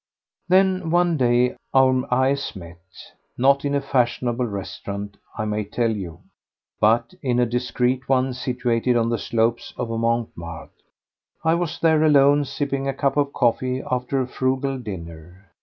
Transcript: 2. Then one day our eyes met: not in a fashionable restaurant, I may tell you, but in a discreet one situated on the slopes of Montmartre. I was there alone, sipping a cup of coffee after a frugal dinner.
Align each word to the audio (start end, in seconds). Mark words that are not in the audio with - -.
2. 0.49 0.55
Then 0.55 0.89
one 0.89 1.15
day 1.15 1.55
our 1.75 2.11
eyes 2.11 2.55
met: 2.55 2.79
not 3.37 3.63
in 3.63 3.75
a 3.75 3.81
fashionable 3.81 4.47
restaurant, 4.47 5.15
I 5.37 5.45
may 5.45 5.63
tell 5.63 5.91
you, 5.91 6.21
but 6.79 7.13
in 7.21 7.37
a 7.37 7.45
discreet 7.45 8.09
one 8.09 8.33
situated 8.33 8.97
on 8.97 9.09
the 9.09 9.19
slopes 9.19 9.75
of 9.77 9.91
Montmartre. 9.91 10.71
I 11.43 11.53
was 11.53 11.77
there 11.79 12.01
alone, 12.03 12.45
sipping 12.45 12.87
a 12.87 12.95
cup 12.95 13.15
of 13.15 13.31
coffee 13.31 13.83
after 13.91 14.19
a 14.19 14.27
frugal 14.27 14.79
dinner. 14.79 15.51